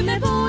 que 0.00 0.06
me 0.06 0.18
voy. 0.18 0.39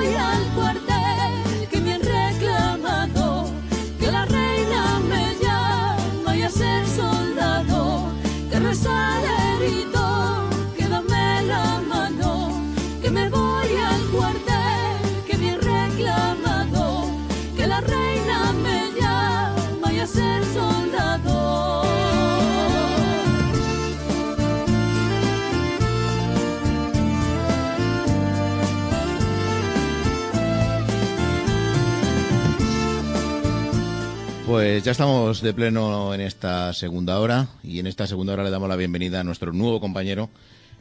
Pues 34.52 34.84
ya 34.84 34.92
estamos 34.92 35.40
de 35.40 35.54
pleno 35.54 36.12
en 36.12 36.20
esta 36.20 36.74
segunda 36.74 37.18
hora 37.20 37.48
y 37.62 37.78
en 37.78 37.86
esta 37.86 38.06
segunda 38.06 38.34
hora 38.34 38.44
le 38.44 38.50
damos 38.50 38.68
la 38.68 38.76
bienvenida 38.76 39.20
a 39.20 39.24
nuestro 39.24 39.50
nuevo 39.54 39.80
compañero 39.80 40.28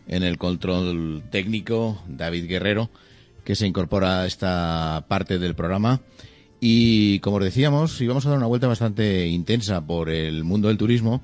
en 0.10 0.24
el 0.24 0.38
control 0.38 1.24
técnico, 1.32 2.04
David 2.06 2.50
Guerrero, 2.50 2.90
que 3.46 3.56
se 3.56 3.66
incorpora 3.66 4.24
a 4.24 4.28
esta 4.28 5.06
parte 5.08 5.40
del 5.40 5.56
programa. 5.56 6.02
Y 6.60 7.20
como 7.20 7.38
os 7.38 7.46
decíamos, 7.46 8.02
íbamos 8.02 8.26
a 8.26 8.32
dar 8.32 8.40
una 8.40 8.48
vuelta 8.48 8.68
bastante 8.68 9.28
intensa 9.28 9.80
por 9.80 10.10
el 10.10 10.44
mundo 10.44 10.68
del 10.68 10.78
turismo 10.78 11.22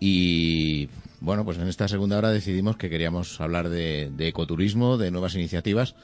y 0.00 0.88
bueno, 1.20 1.44
pues 1.44 1.58
en 1.58 1.68
esta 1.68 1.88
segunda 1.88 2.16
hora 2.16 2.30
decidimos 2.30 2.78
que 2.78 2.88
queríamos 2.88 3.38
hablar 3.38 3.68
de, 3.68 4.10
de 4.16 4.28
ecoturismo, 4.28 4.96
de 4.96 5.10
nuevas 5.10 5.34
iniciativas 5.34 5.94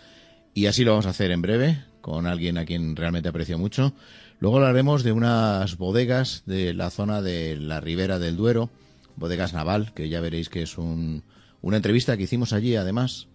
y 0.59 0.67
así 0.67 0.83
lo 0.83 0.91
vamos 0.91 1.06
a 1.06 1.11
hacer 1.11 1.31
en 1.31 1.41
breve 1.41 1.84
con 2.01 2.27
alguien 2.27 2.59
a 2.59 2.64
quien 2.64 2.97
realmente 2.97 3.28
aprecio 3.28 3.59
mucho. 3.59 3.92
Luego 4.41 4.56
hablaremos 4.56 5.05
de 5.05 5.12
unas 5.12 5.77
bodegas 5.77 6.42
de 6.47 6.75
la 6.75 6.91
zona 6.91 7.23
de 7.23 7.55
la 7.55 7.81
Ribera 7.81 8.19
del 8.19 8.37
Duero, 8.37 8.69
bodegas 9.14 9.53
naval, 9.53 9.95
que 9.95 10.09
ya 10.09 10.20
veréis 10.20 10.48
que 10.48 10.62
es 10.62 10.77
un, 10.77 11.23
una 11.62 11.77
entrevista 11.77 12.17
que 12.17 12.25
hicimos 12.25 12.53
allí, 12.53 12.75
además, 12.75 13.29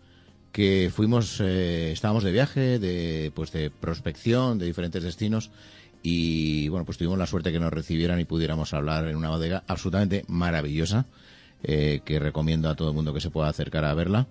que 0.51 0.91
fuimos, 0.93 1.39
eh, 1.39 1.93
estábamos 1.93 2.25
de 2.25 2.33
viaje, 2.33 2.77
de, 2.77 3.31
pues 3.33 3.53
de 3.53 3.69
prospección, 3.69 4.59
de 4.59 4.65
diferentes 4.65 5.01
destinos, 5.01 5.49
y 6.01 6.67
bueno, 6.67 6.83
pues 6.83 6.97
tuvimos 6.97 7.17
la 7.17 7.25
suerte 7.25 7.53
que 7.53 7.59
nos 7.61 7.71
recibieran 7.71 8.19
y 8.19 8.25
pudiéramos 8.25 8.73
hablar 8.73 9.07
en 9.07 9.15
una 9.15 9.29
bodega 9.29 9.63
absolutamente 9.67 10.25
maravillosa, 10.27 11.05
eh, 11.63 12.01
que 12.03 12.19
recomiendo 12.19 12.69
a 12.69 12.75
todo 12.75 12.89
el 12.89 12.95
mundo 12.95 13.13
que 13.13 13.21
se 13.21 13.29
pueda 13.29 13.47
acercar 13.47 13.85
a 13.85 13.93
verla. 13.93 14.27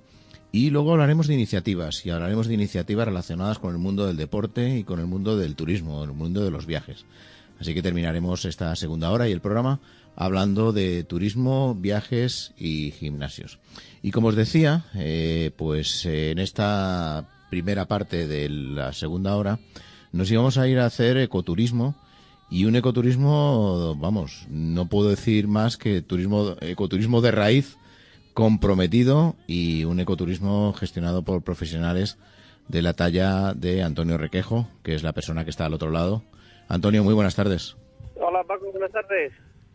Y 0.52 0.68
luego 0.68 0.92
hablaremos 0.92 1.28
de 1.28 1.34
iniciativas, 1.34 2.04
y 2.04 2.10
hablaremos 2.10 2.46
de 2.46 2.54
iniciativas 2.54 3.06
relacionadas 3.06 3.58
con 3.58 3.72
el 3.72 3.78
mundo 3.78 4.06
del 4.06 4.18
deporte 4.18 4.76
y 4.76 4.84
con 4.84 5.00
el 5.00 5.06
mundo 5.06 5.38
del 5.38 5.56
turismo, 5.56 6.04
el 6.04 6.12
mundo 6.12 6.44
de 6.44 6.50
los 6.50 6.66
viajes. 6.66 7.06
Así 7.58 7.72
que 7.72 7.82
terminaremos 7.82 8.44
esta 8.44 8.76
segunda 8.76 9.10
hora 9.10 9.28
y 9.28 9.32
el 9.32 9.40
programa 9.40 9.80
hablando 10.14 10.72
de 10.72 11.04
turismo, 11.04 11.74
viajes 11.74 12.52
y 12.58 12.90
gimnasios. 12.90 13.60
Y 14.02 14.10
como 14.10 14.28
os 14.28 14.36
decía, 14.36 14.84
eh, 14.94 15.52
pues 15.56 16.04
en 16.04 16.38
esta 16.38 17.28
primera 17.50 17.86
parte 17.86 18.26
de 18.26 18.48
la 18.50 18.92
segunda 18.92 19.36
hora 19.36 19.58
nos 20.12 20.30
íbamos 20.30 20.58
a 20.58 20.68
ir 20.68 20.80
a 20.80 20.86
hacer 20.86 21.16
ecoturismo 21.16 21.94
y 22.50 22.66
un 22.66 22.76
ecoturismo, 22.76 23.96
vamos, 23.98 24.46
no 24.50 24.86
puedo 24.86 25.08
decir 25.08 25.48
más 25.48 25.78
que 25.78 26.02
turismo, 26.02 26.56
ecoturismo 26.60 27.22
de 27.22 27.30
raíz 27.30 27.78
comprometido 28.34 29.36
y 29.46 29.84
un 29.84 30.00
ecoturismo 30.00 30.72
gestionado 30.72 31.22
por 31.22 31.42
profesionales 31.42 32.18
de 32.68 32.82
la 32.82 32.94
talla 32.94 33.54
de 33.54 33.82
Antonio 33.82 34.18
Requejo, 34.18 34.68
que 34.82 34.94
es 34.94 35.02
la 35.02 35.12
persona 35.12 35.44
que 35.44 35.50
está 35.50 35.66
al 35.66 35.74
otro 35.74 35.90
lado. 35.90 36.22
Antonio, 36.68 37.04
muy 37.04 37.14
buenas 37.14 37.34
tardes. 37.34 37.76
Hola 38.16 38.44
Paco, 38.44 38.70
buenas 38.70 38.92
tardes. 38.92 39.32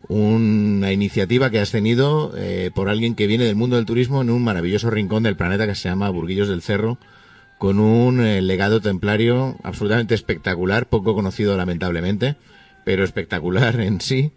Una 0.08 0.92
iniciativa 0.92 1.50
que 1.50 1.58
has 1.60 1.70
tenido 1.70 2.32
eh, 2.36 2.70
por 2.74 2.88
alguien 2.88 3.14
que 3.14 3.26
viene 3.26 3.44
del 3.44 3.56
mundo 3.56 3.76
del 3.76 3.86
turismo 3.86 4.22
en 4.22 4.30
un 4.30 4.42
maravilloso 4.42 4.90
rincón 4.90 5.22
del 5.22 5.36
planeta 5.36 5.66
que 5.66 5.74
se 5.74 5.88
llama 5.88 6.10
Burguillos 6.10 6.48
del 6.48 6.62
Cerro, 6.62 6.98
con 7.58 7.80
un 7.80 8.20
eh, 8.20 8.40
legado 8.40 8.80
templario 8.80 9.56
absolutamente 9.64 10.14
espectacular, 10.14 10.86
poco 10.86 11.14
conocido 11.14 11.56
lamentablemente, 11.56 12.36
pero 12.84 13.04
espectacular 13.04 13.80
en 13.80 14.00
sí 14.00 14.32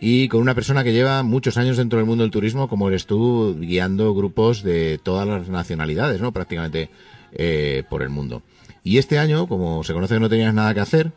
y 0.00 0.28
con 0.28 0.40
una 0.40 0.54
persona 0.54 0.82
que 0.82 0.92
lleva 0.92 1.22
muchos 1.22 1.58
años 1.58 1.76
dentro 1.76 1.98
del 1.98 2.06
mundo 2.06 2.24
del 2.24 2.30
turismo, 2.30 2.68
como 2.68 2.88
eres 2.88 3.06
tú, 3.06 3.56
guiando 3.60 4.14
grupos 4.14 4.62
de 4.62 4.98
todas 4.98 5.28
las 5.28 5.48
nacionalidades, 5.50 6.22
¿no? 6.22 6.32
Prácticamente 6.32 6.88
eh, 7.32 7.84
por 7.90 8.02
el 8.02 8.08
mundo. 8.08 8.42
Y 8.82 8.96
este 8.96 9.18
año, 9.18 9.46
como 9.46 9.84
se 9.84 9.92
conoce 9.92 10.14
que 10.14 10.20
no 10.20 10.30
tenías 10.30 10.54
nada 10.54 10.72
que 10.72 10.80
hacer, 10.80 11.12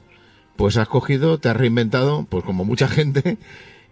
pues 0.57 0.75
has 0.75 0.89
cogido, 0.89 1.39
te 1.39 1.47
has 1.47 1.55
reinventado, 1.55 2.27
pues 2.29 2.43
como 2.43 2.65
mucha 2.65 2.87
gente, 2.89 3.37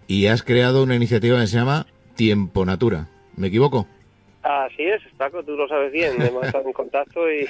y 0.07 0.25
has 0.25 0.43
creado 0.43 0.83
una 0.83 0.95
iniciativa 0.95 1.39
que 1.39 1.47
se 1.47 1.57
llama 1.57 1.87
Tiempo 2.15 2.65
Natura. 2.65 3.07
¿Me 3.37 3.47
equivoco? 3.47 3.87
Así 4.43 4.83
es, 4.83 5.01
Paco, 5.17 5.41
tú 5.43 5.55
lo 5.55 5.69
sabes 5.69 5.93
bien, 5.93 6.21
hemos 6.21 6.45
estado 6.45 6.65
en 6.65 6.73
contacto 6.73 7.31
y, 7.31 7.47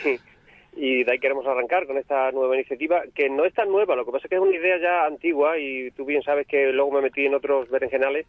y 0.74 1.04
de 1.04 1.12
ahí 1.12 1.20
queremos 1.20 1.46
arrancar 1.46 1.86
con 1.86 1.98
esta 1.98 2.32
nueva 2.32 2.56
iniciativa, 2.56 3.04
que 3.14 3.30
no 3.30 3.46
es 3.46 3.54
tan 3.54 3.70
nueva, 3.70 3.96
lo 3.96 4.06
que 4.06 4.12
pasa 4.12 4.26
es 4.26 4.30
que 4.30 4.36
es 4.36 4.42
una 4.42 4.56
idea 4.56 4.78
ya 4.78 5.06
antigua 5.06 5.58
y 5.58 5.92
tú 5.92 6.06
bien 6.06 6.24
sabes 6.24 6.48
que 6.48 6.72
luego 6.72 6.92
me 6.92 7.02
metí 7.02 7.26
en 7.26 7.36
otros 7.36 7.70
berenjenales, 7.70 8.26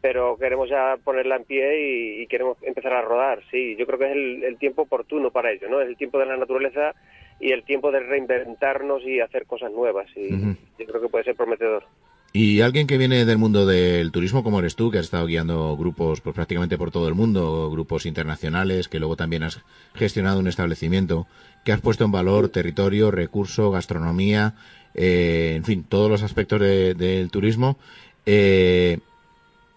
pero 0.00 0.36
queremos 0.36 0.68
ya 0.68 0.96
ponerla 1.04 1.36
en 1.36 1.44
pie 1.44 2.22
y, 2.22 2.26
queremos 2.26 2.56
empezar 2.62 2.92
a 2.92 3.02
rodar, 3.02 3.42
sí, 3.50 3.76
yo 3.76 3.86
creo 3.86 3.98
que 3.98 4.10
es 4.10 4.16
el, 4.44 4.56
tiempo 4.58 4.82
oportuno 4.82 5.30
para 5.30 5.52
ello, 5.52 5.68
¿no? 5.68 5.80
Es 5.80 5.88
el 5.88 5.96
tiempo 5.96 6.18
de 6.18 6.26
la 6.26 6.36
naturaleza 6.36 6.94
y 7.38 7.52
el 7.52 7.62
tiempo 7.62 7.92
de 7.92 8.00
reinventarnos 8.00 9.04
y 9.04 9.20
hacer 9.20 9.46
cosas 9.46 9.70
nuevas 9.70 10.08
y 10.16 10.30
yo 10.78 10.86
creo 10.86 11.00
que 11.00 11.08
puede 11.08 11.24
ser 11.24 11.36
prometedor. 11.36 11.84
Y 12.34 12.62
alguien 12.62 12.86
que 12.86 12.96
viene 12.96 13.26
del 13.26 13.36
mundo 13.36 13.66
del 13.66 14.10
turismo 14.10 14.42
como 14.42 14.58
eres 14.58 14.74
tú, 14.74 14.90
que 14.90 14.98
has 14.98 15.04
estado 15.04 15.26
guiando 15.26 15.76
grupos 15.76 16.22
pues, 16.22 16.34
prácticamente 16.34 16.78
por 16.78 16.90
todo 16.90 17.06
el 17.06 17.14
mundo, 17.14 17.70
grupos 17.70 18.06
internacionales, 18.06 18.88
que 18.88 18.98
luego 18.98 19.16
también 19.16 19.42
has 19.42 19.60
gestionado 19.94 20.40
un 20.40 20.48
establecimiento, 20.48 21.26
que 21.62 21.72
has 21.72 21.82
puesto 21.82 22.04
en 22.04 22.12
valor 22.12 22.48
territorio, 22.48 23.10
recurso, 23.10 23.70
gastronomía, 23.70 24.54
eh, 24.94 25.52
en 25.56 25.64
fin, 25.64 25.84
todos 25.84 26.10
los 26.10 26.22
aspectos 26.22 26.60
del 26.60 27.30
turismo. 27.30 27.76
Eh, 28.24 29.00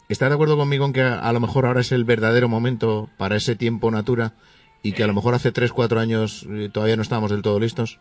¿Estás 0.08 0.30
de 0.30 0.36
acuerdo 0.36 0.56
conmigo 0.56 0.86
en 0.86 0.94
que 0.94 1.02
a, 1.02 1.34
lo 1.34 1.40
mejor 1.42 1.66
ahora 1.66 1.82
es 1.82 1.92
el 1.92 2.06
verdadero 2.06 2.48
momento 2.48 3.10
para 3.18 3.36
ese 3.36 3.56
tiempo 3.56 3.92
natura 3.92 4.34
y 4.82 4.94
que 4.94 5.04
a 5.04 5.08
lo 5.08 5.14
mejor 5.14 5.34
hace 5.34 5.52
tres, 5.52 5.74
cuatro 5.74 6.00
años 6.00 6.46
eh, 6.50 6.70
todavía 6.72 6.96
no 6.96 7.02
estábamos 7.02 7.32
del 7.32 7.42
todo 7.42 7.60
listos? 7.60 8.00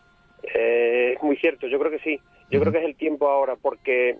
Muy 1.25 1.37
cierto, 1.37 1.67
yo 1.67 1.79
creo 1.79 1.91
que 1.91 1.99
sí. 1.99 2.19
Yo 2.49 2.59
creo 2.59 2.71
que 2.71 2.79
es 2.79 2.85
el 2.85 2.95
tiempo 2.95 3.27
ahora, 3.27 3.55
porque 3.55 4.15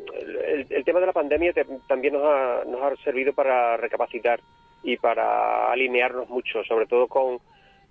el, 0.70 0.84
tema 0.84 1.00
de 1.00 1.06
la 1.06 1.14
pandemia 1.14 1.54
también 1.88 2.14
nos 2.16 2.24
ha, 2.24 2.64
nos 2.66 2.82
ha 2.82 2.96
servido 3.04 3.34
para 3.34 3.78
recapacitar 3.78 4.40
y 4.84 4.98
para 4.98 5.72
alinearnos 5.72 6.28
mucho, 6.30 6.64
sobre 6.64 6.88
todo 6.88 7.08
con, 7.08 7.40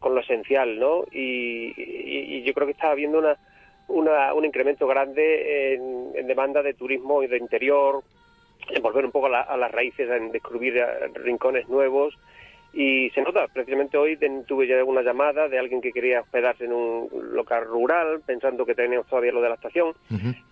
con 0.01 0.15
lo 0.15 0.21
esencial, 0.21 0.79
¿no? 0.79 1.05
Y, 1.13 2.43
yo 2.43 2.53
creo 2.53 2.67
que 2.67 2.73
está 2.73 2.91
habiendo 2.91 3.19
una, 3.21 3.39
una, 3.89 4.35
un 4.35 4.45
incremento 4.45 4.87
grande 4.87 5.75
en, 5.75 6.27
demanda 6.27 6.63
de 6.63 6.75
turismo 6.75 7.23
y 7.23 7.27
de 7.27 7.39
interior, 7.39 8.03
en 8.69 8.83
volver 8.83 9.05
un 9.05 9.13
poco 9.13 9.29
a, 9.29 9.43
a 9.43 9.57
las 9.57 9.71
raíces, 9.71 10.11
en 10.11 10.33
descubrir 10.33 10.75
rincones 11.15 11.69
nuevos 11.69 12.15
y 12.75 13.09
se 13.11 13.23
nota, 13.23 13.47
precisamente 13.47 13.97
hoy 13.97 14.19
tuve 14.49 14.67
ya 14.67 14.83
una 14.83 15.03
llamada 15.03 15.49
de 15.49 15.59
alguien 15.61 15.81
que 15.81 15.93
quería 15.93 16.21
hospedarse 16.21 16.65
en 16.65 16.73
un 16.73 17.09
local 17.33 17.65
rural, 17.67 18.21
pensando 18.27 18.67
que 18.67 18.75
teníamos 18.75 19.07
todavía 19.07 19.31
lo 19.31 19.41
de 19.41 19.49
la 19.49 19.55
estación, 19.55 19.95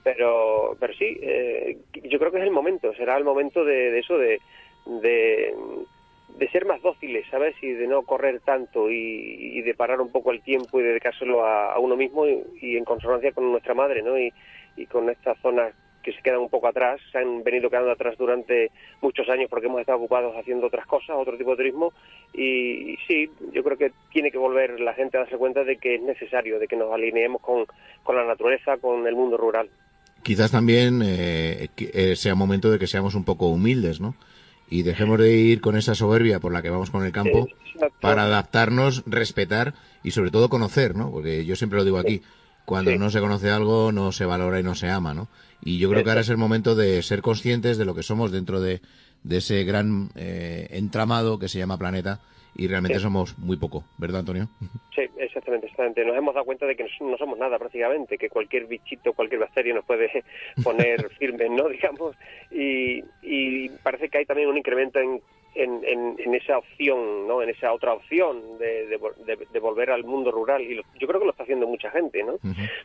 pero 0.05 0.77
pero 0.79 0.95
sí, 0.95 1.19
eh, 1.21 1.79
yo 2.05 2.19
creo 2.21 2.31
que 2.31 2.39
es 2.39 2.45
el 2.45 2.53
momento, 2.53 2.95
será 2.95 3.17
el 3.17 3.25
momento 3.25 3.65
de, 3.65 3.99
eso, 3.99 4.17
de, 4.19 4.41
de, 4.87 6.49
ser 6.53 6.65
más 6.65 6.81
dóciles, 6.81 7.27
¿sabes? 7.29 7.57
Y 7.61 7.73
de 7.73 7.89
no 7.89 8.03
correr 8.03 8.41
tanto 8.41 8.89
y, 8.89 9.61
de 9.63 9.75
parar 9.75 10.01
un 10.01 10.13
poco 10.13 10.31
el 10.31 10.43
tiempo 10.43 10.79
y 10.79 10.85
dedicárselo 10.85 11.45
a, 11.45 11.79
uno 11.81 11.97
mismo 11.97 12.25
y, 12.27 12.77
en 12.77 12.85
consonancia 12.85 13.33
con 13.33 13.51
nuestra 13.51 13.75
madre, 13.75 14.03
¿no? 14.03 14.17
Y, 14.17 14.33
y 14.77 14.87
con 14.87 15.11
estas 15.11 15.39
zonas 15.41 15.75
que 16.02 16.12
se 16.12 16.22
quedan 16.22 16.40
un 16.40 16.49
poco 16.49 16.69
atrás, 16.69 17.00
se 17.10 17.19
han 17.19 17.43
venido 17.43 17.70
quedando 17.70 17.93
atrás 17.93 18.16
durante 18.19 18.70
muchos 19.00 19.28
años 19.28 19.49
porque 19.49 19.66
hemos 19.66 19.81
estado 19.81 19.99
ocupados 19.99 20.34
haciendo 20.37 20.66
otras 20.66 20.87
cosas, 20.87 21.16
otro 21.16 21.37
tipo 21.37 21.50
de 21.50 21.56
turismo, 21.56 21.93
y, 22.34 22.96
sí, 23.06 23.31
yo 23.52 23.62
creo 23.62 23.78
que 23.78 23.93
tiene 24.12 24.31
que 24.31 24.38
volver 24.38 24.81
la 24.81 24.94
gente 24.94 25.16
a 25.16 25.20
darse 25.20 25.37
cuenta 25.37 25.64
de 25.64 25.76
que 25.76 25.96
es 25.96 26.02
necesario, 26.02 26.58
de 26.58 26.66
que 26.66 26.76
nos 26.76 26.93
alineemos 26.93 27.40
con, 27.40 27.66
con 28.02 28.16
la 28.16 28.25
naturaleza, 28.25 28.76
con 28.78 29.06
el 29.06 29.14
mundo 29.14 29.37
rural. 29.37 29.69
Quizás 30.22 30.52
también 30.52 31.02
eh, 31.04 31.69
eh, 31.76 32.16
sea 32.16 32.34
momento 32.34 32.70
de 32.70 32.78
que 32.78 32.87
seamos 32.87 33.14
un 33.14 33.25
poco 33.25 33.49
humildes, 33.49 34.00
¿no? 34.00 34.14
Y 34.70 34.82
dejemos 34.84 35.19
de 35.19 35.32
ir 35.32 35.60
con 35.60 35.76
esa 35.76 35.94
soberbia 35.94 36.40
por 36.40 36.52
la 36.52 36.62
que 36.62 36.70
vamos 36.70 36.90
con 36.90 37.04
el 37.04 37.12
campo 37.12 37.49
para 38.00 38.22
adaptarnos, 38.22 39.02
respetar 39.06 39.75
y 40.02 40.12
sobre 40.12 40.31
todo 40.31 40.49
conocer, 40.49 40.94
¿no? 40.94 41.10
Porque 41.10 41.44
yo 41.44 41.56
siempre 41.56 41.78
lo 41.78 41.84
digo 41.84 41.99
aquí, 41.99 42.22
cuando 42.64 42.97
no 42.97 43.11
se 43.11 43.20
conoce 43.20 43.50
algo 43.50 43.93
no 43.93 44.12
se 44.12 44.25
valora 44.25 44.61
y 44.61 44.62
no 44.62 44.75
se 44.75 44.88
ama, 44.88 45.14
¿no? 45.14 45.29
Y 45.64 45.79
yo 45.79 45.91
creo 45.91 46.03
que 46.03 46.11
ahora 46.11 46.23
es 46.23 46.29
el 46.29 46.37
momento 46.37 46.75
de 46.75 47.03
ser 47.03 47.23
conscientes 47.23 47.79
de 47.79 47.85
lo 47.85 47.94
que 47.94 48.03
somos 48.03 48.32
dentro 48.32 48.61
de, 48.61 48.81
ese 49.31 49.64
gran 49.64 50.11
eh, 50.17 50.69
entramado 50.70 51.38
que 51.38 51.49
se 51.49 51.59
llama 51.59 51.79
planeta 51.79 52.20
y 52.55 52.69
realmente 52.69 52.99
somos 52.99 53.38
muy 53.38 53.56
poco, 53.56 53.85
¿verdad, 53.97 54.20
Antonio? 54.20 54.49
Sí, 54.94 55.03
exactamente, 55.17 55.67
exactamente. 55.67 56.05
Nos 56.05 56.17
hemos 56.17 56.35
dado 56.35 56.44
cuenta 56.44 56.67
de 56.67 56.76
que 56.76 56.87
no 57.00 57.17
somos 57.17 57.38
nada 57.38 57.59
prácticamente, 57.59 58.19
que 58.19 58.29
cualquier 58.29 58.67
bichito, 58.67 59.12
cualquier 59.14 59.41
bacteria 59.41 59.75
nos 59.75 59.85
puede 59.85 60.11
poner 60.62 61.09
firmes, 61.19 61.50
¿no? 61.50 61.69
Digamos, 61.69 62.17
y, 62.50 63.03
y 63.23 63.69
parece 63.82 64.09
que 64.09 64.19
hay 64.19 64.26
también 64.26 64.49
un 64.49 64.59
incremento 64.59 64.99
en 64.99 65.23
en, 65.54 66.16
en, 66.19 66.34
esa 66.34 66.58
opción, 66.58 67.26
¿no? 67.26 67.43
En 67.43 67.50
esa 67.50 67.72
otra 67.72 67.93
opción 67.93 68.58
de, 68.58 68.87
de, 68.87 69.60
volver 69.60 69.90
al 69.90 70.04
mundo 70.04 70.31
rural. 70.31 70.62
Y 70.62 70.76
yo 70.76 71.06
creo 71.06 71.20
que 71.20 71.26
lo 71.26 71.32
está 71.32 71.43
haciendo 71.43 71.66
mucha 71.66 71.90
gente, 71.90 72.22
¿no? 72.22 72.38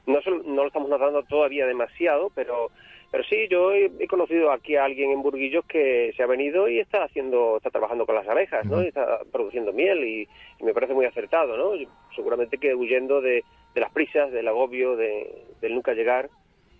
no, 0.05 0.19
no 0.45 0.61
lo 0.61 0.67
estamos 0.67 0.89
notando 0.89 1.23
todavía 1.23 1.65
demasiado, 1.65 2.31
pero 2.35 2.69
pero 3.09 3.23
sí, 3.23 3.47
yo 3.49 3.71
he, 3.73 4.07
conocido 4.07 4.51
aquí 4.51 4.75
a 4.75 4.83
alguien 4.83 5.11
en 5.11 5.21
Burguillos 5.21 5.65
que 5.65 6.11
se 6.17 6.23
ha 6.23 6.27
venido 6.27 6.67
y 6.67 6.79
está 6.79 7.05
haciendo, 7.05 7.55
está 7.57 7.69
trabajando 7.69 8.05
con 8.05 8.15
las 8.15 8.27
abejas, 8.27 8.65
¿no? 8.65 8.83
Y 8.83 8.87
está 8.87 9.19
produciendo 9.31 9.71
miel 9.71 10.03
y, 10.03 10.27
me 10.63 10.73
parece 10.73 10.93
muy 10.93 11.05
acertado, 11.05 11.55
¿no? 11.55 11.71
seguramente 12.15 12.57
que 12.57 12.75
huyendo 12.75 13.21
de, 13.21 13.43
de 13.73 13.81
las 13.81 13.91
prisas, 13.91 14.31
del 14.31 14.47
agobio, 14.47 14.97
de, 14.97 15.45
del 15.61 15.75
nunca 15.75 15.93
llegar 15.93 16.29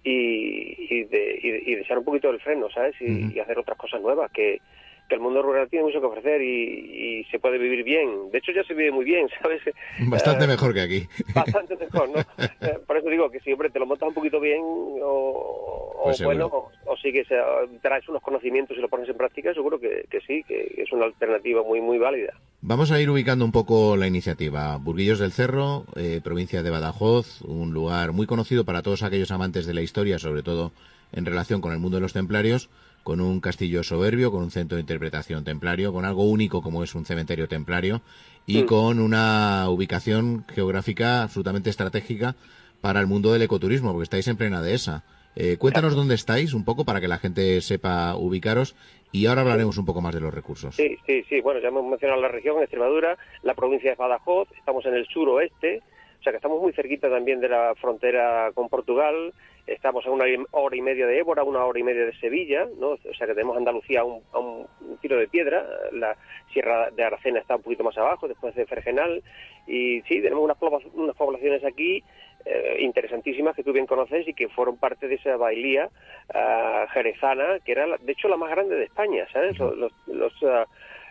y, 0.04 0.76
y, 0.94 1.04
de, 1.06 1.40
y, 1.42 1.76
de 1.76 1.82
echar 1.82 2.00
un 2.00 2.04
poquito 2.04 2.30
el 2.30 2.42
freno, 2.42 2.70
¿sabes? 2.72 2.96
y 3.00 3.40
hacer 3.40 3.58
otras 3.58 3.78
cosas 3.78 4.02
nuevas 4.02 4.30
que, 4.32 4.60
que 5.08 5.16
el 5.16 5.22
mundo 5.22 5.42
rural 5.42 5.70
tiene 5.70 5.86
mucho 5.86 6.00
que 6.00 6.06
ofrecer 6.06 6.42
y, 6.42 7.26
se 7.32 7.40
puede 7.40 7.58
vivir 7.58 7.84
bien. 7.84 8.32
De 8.32 8.38
hecho, 8.38 8.52
ya 8.52 8.64
se 8.64 8.74
vive 8.74 8.92
muy 8.92 9.06
bien, 9.06 9.28
¿sabes? 9.42 9.62
Bastante 10.08 10.46
eh, 10.46 10.48
mejor 10.48 10.74
que 10.74 10.82
aquí. 10.82 11.08
Bastante 11.34 11.76
mejor, 11.80 12.10
¿no? 12.10 12.20
Eh, 12.20 12.80
por 12.86 12.98
eso 12.98 13.10
digo 13.10 13.30
que 13.30 13.40
siempre 13.42 13.70
te 13.70 13.80
lo 13.80 13.86
montas 13.86 14.08
un 14.10 14.14
poquito 14.14 14.40
bien 14.40 14.62
o, 14.64 16.02
pues 16.04 16.22
bueno, 16.22 16.48
o, 16.86 16.98
sigues, 16.98 17.30
eh, 17.32 17.38
traes 17.82 18.08
unos 18.08 18.22
conocimientos 18.22 18.78
y 18.78 18.82
lo 18.82 18.88
pones 18.90 19.10
en 19.10 19.18
práctica, 19.18 19.54
seguro 19.54 19.80
que, 19.80 20.06
sí, 20.26 20.44
que 20.48 20.76
es 20.78 20.92
una 20.92 21.06
alternativa 21.06 21.64
muy, 21.64 21.82
muy 21.82 21.98
válida. 21.98 22.34
Vamos 22.62 22.92
a 22.92 23.02
ir 23.02 23.10
ubicando 23.10 23.46
un 23.46 23.52
poco 23.52 23.98
la 23.98 24.08
iniciativa. 24.08 24.78
Burguillos 24.78 25.20
del 25.20 25.32
Cerro, 25.32 25.86
provincia 26.24 26.64
de 26.64 26.70
Badajoz, 26.70 27.42
un 27.42 27.74
lugar 27.74 28.14
muy 28.14 28.26
conocido 28.26 28.66
para 28.66 28.82
todos 28.82 29.04
aquellos 29.04 29.32
amantes 29.32 29.66
de 29.66 29.74
la 29.74 29.82
historia, 29.82 30.20
sobre 30.20 30.44
todo 30.44 30.72
en 31.14 31.26
relación 31.26 31.62
con 31.62 31.72
el 31.72 31.80
mundo 31.80 31.98
de 31.98 32.02
los 32.02 32.14
templarios 32.14 32.70
con 33.08 33.22
un 33.22 33.40
castillo 33.40 33.84
soberbio, 33.84 34.32
con 34.32 34.44
un 34.44 34.52
centro 34.52 34.76
de 34.76 34.82
interpretación 34.82 35.46
templario, 35.46 35.94
con 35.94 36.04
algo 36.04 36.26
único 36.26 36.62
como 36.62 36.84
es 36.84 36.94
un 36.94 37.06
cementerio 37.06 37.48
templario 37.48 38.02
y 38.46 38.64
mm. 38.64 38.66
con 38.66 39.00
una 39.00 39.70
ubicación 39.70 40.44
geográfica 40.54 41.24
absolutamente 41.24 41.70
estratégica 41.70 42.36
para 42.82 43.00
el 43.00 43.08
mundo 43.08 43.32
del 43.32 43.44
ecoturismo, 43.44 43.94
porque 43.94 44.04
estáis 44.04 44.28
en 44.28 44.36
plena 44.36 44.62
dehesa. 44.62 45.06
Eh, 45.38 45.56
cuéntanos 45.56 45.96
dónde 45.96 46.16
estáis 46.16 46.54
un 46.54 46.66
poco 46.66 46.84
para 46.84 47.00
que 47.00 47.08
la 47.08 47.18
gente 47.18 47.62
sepa 47.62 48.18
ubicaros 48.18 48.76
y 49.14 49.28
ahora 49.28 49.40
hablaremos 49.40 49.78
un 49.78 49.86
poco 49.86 50.02
más 50.02 50.14
de 50.14 50.20
los 50.20 50.34
recursos. 50.34 50.76
Sí, 50.76 50.98
sí, 51.06 51.24
sí. 51.30 51.40
Bueno, 51.40 51.62
ya 51.62 51.70
hemos 51.70 51.86
mencionado 51.86 52.20
la 52.22 52.28
región, 52.28 52.62
Extremadura, 52.62 53.18
la 53.42 53.54
provincia 53.54 53.90
de 53.90 53.96
Badajoz, 53.96 54.50
estamos 54.52 54.86
en 54.86 54.96
el 54.96 55.08
suroeste, 55.08 55.82
o 56.20 56.24
sea 56.24 56.34
que 56.34 56.40
estamos 56.40 56.62
muy 56.62 56.74
cerquita 56.74 57.10
también 57.10 57.40
de 57.40 57.48
la 57.48 57.74
frontera 57.80 58.52
con 58.54 58.68
Portugal, 58.68 59.34
estamos 59.68 60.06
a 60.06 60.12
una 60.12 60.26
hora 60.52 60.76
y 60.76 60.82
media 60.82 61.06
de 61.06 61.20
Évora, 61.20 61.44
una 61.44 61.64
hora 61.66 61.80
y 61.80 61.84
media 61.84 62.06
de 62.06 62.18
Sevilla, 62.20 62.68
¿no? 62.80 62.92
o 62.92 63.14
sea 63.18 63.28
que 63.28 63.34
tenemos 63.34 63.58
Andalucía 63.58 64.02
a 64.02 64.06
un, 64.40 64.68
tiro 65.02 65.18
de 65.18 65.28
piedra, 65.28 65.66
la 65.92 66.16
Sierra 66.52 66.90
de 66.90 67.04
Aracena 67.04 67.40
está 67.40 67.58
un 67.58 67.62
poquito 67.62 67.84
más 67.84 67.98
abajo, 67.98 68.28
después 68.28 68.56
de 68.56 68.66
Fergenal, 68.66 69.22
y 69.68 70.02
sí, 70.04 70.22
tenemos 70.22 70.44
unas, 70.44 70.58
unas 70.94 71.16
poblaciones 71.16 71.64
aquí 71.64 72.04
eh, 72.46 72.78
interesantísimas 72.80 73.56
que 73.56 73.64
tú 73.64 73.74
bien 73.74 73.86
conoces 73.86 74.28
y 74.28 74.34
que 74.34 74.48
fueron 74.48 74.78
parte 74.78 75.08
de 75.08 75.16
esa 75.16 75.36
bailía 75.36 75.90
uh, 76.34 76.88
jerezana, 76.94 77.60
que 77.66 77.74
era, 77.74 77.86
de 77.98 78.12
hecho, 78.12 78.30
la 78.30 78.38
más 78.38 78.50
grande 78.50 78.76
de 78.76 78.86
España, 78.86 79.28
¿sabes? 79.34 79.58
Los, 79.60 79.92
los, 80.08 80.34
ah, 80.44 80.66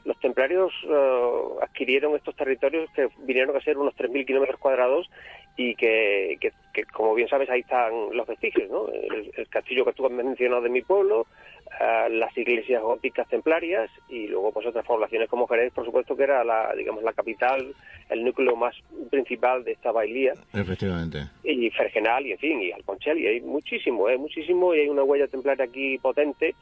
los 0.06 0.18
templarios 0.20 0.72
uh, 0.84 1.60
adquirieron 1.60 2.14
estos 2.14 2.34
territorios 2.36 2.88
que 2.94 3.08
vinieron 3.24 3.56
a 3.56 3.60
ser 3.60 3.76
unos 3.76 3.94
3.000 3.96 4.24
kilómetros 4.24 4.58
cuadrados 4.58 5.10
y 5.56 5.74
que, 5.74 6.38
que, 6.40 6.84
como 6.84 7.14
bien 7.14 7.28
sabes, 7.28 7.50
ahí 7.50 7.60
están 7.60 7.92
los 8.12 8.26
vestigios, 8.26 8.70
¿no? 8.70 8.88
El, 8.88 9.48
castillo 9.48 9.84
que 9.84 9.94
tú 9.94 10.06
has 10.06 10.12
mencionado 10.12 10.62
de 10.62 10.68
mi 10.68 10.82
pueblo, 10.82 11.22
uh, 11.22 12.08
las 12.10 12.36
iglesias 12.36 12.82
góticas 12.82 13.28
templarias 13.28 13.90
y 14.08 14.28
luego 14.28 14.52
pues 14.52 14.66
otras 14.66 14.84
poblaciones 14.84 15.28
como 15.28 15.48
Jerez, 15.48 15.72
por 15.72 15.84
supuesto 15.84 16.16
que 16.16 16.24
era 16.24 16.44
la, 16.44 16.72
digamos, 16.76 17.02
la 17.02 17.12
capital, 17.12 17.74
el 18.08 18.24
núcleo 18.24 18.54
más 18.54 18.76
principal 19.10 19.64
de 19.64 19.72
esta 19.72 19.90
bailía. 19.90 20.34
Efectivamente. 20.52 21.24
Y 21.42 21.68
Fergenal 21.70 22.26
y, 22.26 22.32
en 22.32 22.38
fin, 22.38 22.62
y 22.62 22.70
Alconchel, 22.70 23.18
y 23.18 23.26
hay 23.26 23.40
muchísimo, 23.40 24.08
¿eh? 24.08 24.18
Muchísimo, 24.18 24.72
y 24.74 24.80
hay 24.80 24.88
una 24.88 25.02
huella 25.02 25.26
templaria 25.26 25.64
aquí 25.64 25.98
potente 25.98 26.54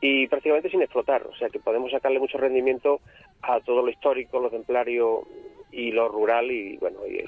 y 0.00 0.26
prácticamente 0.26 0.70
sin 0.70 0.82
explotar. 0.82 1.26
O 1.26 1.34
sea 1.36 1.48
que 1.48 1.58
podemos 1.58 1.90
sacarle 1.90 2.18
mucho 2.18 2.38
rendimiento 2.38 3.00
a 3.42 3.60
todo 3.60 3.82
lo 3.82 3.90
histórico, 3.90 4.40
lo 4.40 4.50
templario 4.50 5.22
y 5.72 5.92
lo 5.92 6.08
rural 6.08 6.50
y 6.50 6.76
bueno 6.78 7.06
y, 7.06 7.24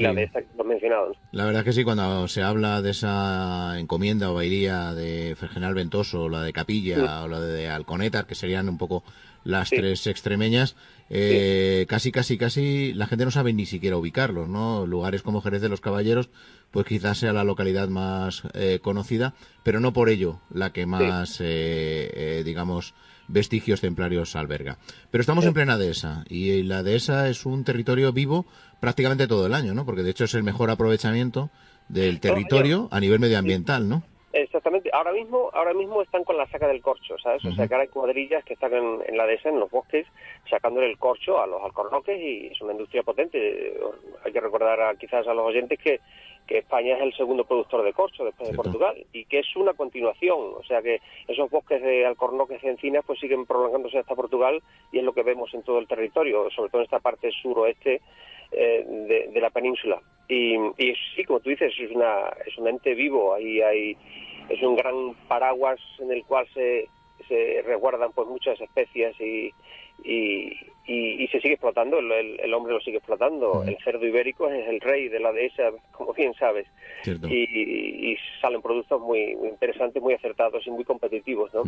la 0.00 0.12
de 0.12 0.24
esta 0.24 0.42
que 0.42 0.48
hemos 0.54 0.66
mencionado. 0.66 1.12
La 1.32 1.44
verdad 1.44 1.64
que 1.64 1.72
sí, 1.72 1.84
cuando 1.84 2.28
se 2.28 2.42
habla 2.42 2.82
de 2.82 2.90
esa 2.90 3.78
encomienda 3.78 4.30
o 4.30 4.34
bailía 4.34 4.94
de 4.94 5.34
Fergenal 5.36 5.74
Ventoso, 5.74 6.28
la 6.28 6.42
de 6.42 6.52
Capilla 6.52 7.24
o 7.24 7.28
la 7.28 7.40
de 7.40 7.68
Alconetar, 7.68 8.26
que 8.26 8.34
serían 8.34 8.68
un 8.68 8.78
poco 8.78 9.04
las 9.44 9.70
tres 9.70 10.06
extremeñas, 10.06 10.76
eh, 11.08 11.86
casi, 11.88 12.10
casi, 12.10 12.36
casi 12.36 12.92
la 12.94 13.06
gente 13.06 13.24
no 13.24 13.30
sabe 13.30 13.52
ni 13.52 13.64
siquiera 13.64 13.96
ubicarlos, 13.96 14.48
¿no? 14.48 14.86
Lugares 14.86 15.22
como 15.22 15.40
Jerez 15.40 15.62
de 15.62 15.68
los 15.68 15.80
Caballeros, 15.80 16.30
pues 16.72 16.84
quizás 16.84 17.18
sea 17.18 17.32
la 17.32 17.44
localidad 17.44 17.88
más 17.88 18.42
eh, 18.54 18.80
conocida, 18.82 19.34
pero 19.62 19.78
no 19.78 19.92
por 19.92 20.08
ello 20.08 20.40
la 20.50 20.72
que 20.72 20.84
más, 20.86 21.38
eh, 21.40 22.42
digamos, 22.44 22.94
vestigios 23.28 23.80
templarios 23.80 24.36
alberga. 24.36 24.78
Pero 25.10 25.20
estamos 25.20 25.44
en 25.44 25.54
plena 25.54 25.78
dehesa 25.78 26.24
y 26.28 26.62
la 26.62 26.82
dehesa 26.82 27.28
es 27.28 27.46
un 27.46 27.64
territorio 27.64 28.12
vivo 28.12 28.46
prácticamente 28.80 29.26
todo 29.26 29.46
el 29.46 29.54
año, 29.54 29.74
¿no? 29.74 29.84
Porque 29.84 30.02
de 30.02 30.10
hecho 30.10 30.24
es 30.24 30.34
el 30.34 30.42
mejor 30.42 30.70
aprovechamiento 30.70 31.50
del 31.88 32.20
territorio 32.20 32.88
a 32.90 33.00
nivel 33.00 33.20
medioambiental, 33.20 33.88
¿no? 33.88 34.02
Exactamente. 34.32 34.90
Ahora 34.92 35.12
mismo, 35.12 35.50
ahora 35.54 35.72
mismo 35.72 36.02
están 36.02 36.22
con 36.24 36.36
la 36.36 36.46
saca 36.48 36.68
del 36.68 36.82
corcho, 36.82 37.16
¿sabes? 37.22 37.42
O 37.46 37.52
sea, 37.52 37.66
que 37.66 37.74
ahora 37.74 37.84
hay 37.84 37.88
cuadrillas 37.88 38.44
que 38.44 38.52
están 38.52 38.74
en, 38.74 39.16
la 39.16 39.24
dehesa, 39.24 39.48
en 39.48 39.58
los 39.58 39.70
bosques, 39.70 40.06
sacándole 40.50 40.90
el 40.90 40.98
corcho 40.98 41.40
a 41.40 41.46
los 41.46 41.62
alcornoques 41.62 42.20
y 42.20 42.48
es 42.48 42.60
una 42.60 42.72
industria 42.72 43.02
potente. 43.02 43.78
Hay 44.24 44.32
que 44.32 44.40
recordar 44.40 44.78
a, 44.80 44.94
quizás 44.96 45.26
a 45.26 45.32
los 45.32 45.46
oyentes 45.46 45.78
que, 45.78 46.00
que 46.46 46.58
España 46.58 46.96
es 46.96 47.02
el 47.02 47.14
segundo 47.14 47.44
productor 47.44 47.82
de 47.82 47.92
corcho 47.92 48.24
después 48.24 48.50
de 48.50 48.56
Portugal 48.56 49.04
y 49.12 49.24
que 49.24 49.40
es 49.40 49.56
una 49.56 49.74
continuación. 49.74 50.54
O 50.56 50.62
sea, 50.64 50.82
que 50.82 51.00
esos 51.28 51.50
bosques 51.50 51.82
de 51.82 52.06
alcornoques 52.06 52.62
y 52.62 52.68
encinas 52.68 53.04
pues 53.06 53.18
siguen 53.18 53.46
prolongándose 53.46 53.98
hasta 53.98 54.14
Portugal 54.14 54.62
y 54.92 54.98
es 54.98 55.04
lo 55.04 55.12
que 55.12 55.22
vemos 55.22 55.52
en 55.54 55.62
todo 55.62 55.78
el 55.78 55.88
territorio, 55.88 56.48
sobre 56.50 56.70
todo 56.70 56.80
en 56.80 56.84
esta 56.84 57.00
parte 57.00 57.30
suroeste 57.42 58.00
eh, 58.52 59.28
de, 59.32 59.40
la 59.40 59.50
península. 59.50 60.00
Y, 60.28 60.54
y 60.54 60.94
sí, 61.14 61.24
como 61.24 61.40
tú 61.40 61.50
dices, 61.50 61.72
es, 61.78 61.90
una, 61.90 62.28
es 62.46 62.56
un 62.58 62.68
ente 62.68 62.94
vivo, 62.94 63.34
ahí 63.34 63.60
hay 63.60 63.96
es 64.48 64.62
un 64.62 64.76
gran 64.76 65.14
paraguas 65.28 65.80
en 65.98 66.12
el 66.12 66.24
cual 66.24 66.46
se, 66.54 66.88
se 67.28 67.62
resguardan 67.62 68.12
pues 68.12 68.28
muchas 68.28 68.60
especies 68.60 69.20
y, 69.20 69.52
y, 70.04 70.52
y, 70.86 71.26
se 71.28 71.40
sigue 71.40 71.54
explotando, 71.54 71.98
el, 71.98 72.38
el, 72.40 72.54
hombre 72.54 72.72
lo 72.74 72.80
sigue 72.80 72.98
explotando. 72.98 73.64
El 73.64 73.76
cerdo 73.82 74.06
ibérico 74.06 74.48
es 74.48 74.68
el 74.68 74.80
rey 74.80 75.08
de 75.08 75.18
la 75.18 75.32
dehesa, 75.32 75.70
como 75.92 76.12
bien 76.12 76.32
sabes. 76.34 76.66
Y, 77.04 78.12
y, 78.12 78.16
salen 78.40 78.62
productos 78.62 79.00
muy, 79.00 79.34
muy, 79.36 79.48
interesantes, 79.48 80.02
muy 80.02 80.14
acertados 80.14 80.66
y 80.66 80.70
muy 80.70 80.84
competitivos, 80.84 81.52
¿no? 81.52 81.64